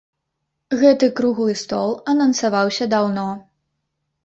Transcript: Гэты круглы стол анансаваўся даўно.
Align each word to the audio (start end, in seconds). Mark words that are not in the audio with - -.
Гэты 0.83 1.09
круглы 1.19 1.53
стол 1.63 1.93
анансаваўся 2.15 2.91
даўно. 2.97 3.29